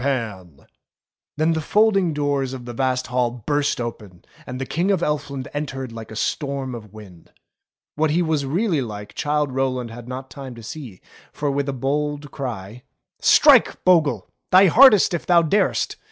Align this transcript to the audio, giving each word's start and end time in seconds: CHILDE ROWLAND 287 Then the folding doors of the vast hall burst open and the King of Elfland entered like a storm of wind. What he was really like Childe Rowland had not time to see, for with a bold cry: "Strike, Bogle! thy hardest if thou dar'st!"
CHILDE 0.01 0.07
ROWLAND 0.07 0.43
287 0.57 0.67
Then 1.37 1.53
the 1.53 1.61
folding 1.61 2.11
doors 2.15 2.53
of 2.53 2.65
the 2.65 2.73
vast 2.73 3.05
hall 3.05 3.29
burst 3.29 3.79
open 3.79 4.25
and 4.47 4.59
the 4.59 4.65
King 4.65 4.89
of 4.89 5.01
Elfland 5.03 5.47
entered 5.53 5.91
like 5.91 6.09
a 6.09 6.15
storm 6.15 6.73
of 6.73 6.91
wind. 6.91 7.31
What 7.93 8.09
he 8.09 8.23
was 8.23 8.43
really 8.43 8.81
like 8.81 9.13
Childe 9.13 9.51
Rowland 9.51 9.91
had 9.91 10.07
not 10.07 10.31
time 10.31 10.55
to 10.55 10.63
see, 10.63 11.01
for 11.31 11.51
with 11.51 11.69
a 11.69 11.73
bold 11.73 12.31
cry: 12.31 12.81
"Strike, 13.19 13.85
Bogle! 13.85 14.27
thy 14.51 14.65
hardest 14.65 15.13
if 15.13 15.27
thou 15.27 15.43
dar'st!" 15.43 15.97